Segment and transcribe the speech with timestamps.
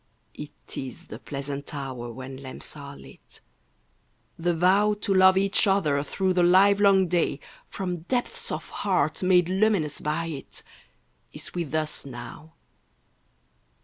[0.33, 3.39] It is the pleasant hour when lamps are lit,
[4.35, 9.21] The vow To love each other through the live long day From depths of heart
[9.21, 10.63] made luminous by it.
[11.33, 12.53] Is with us now.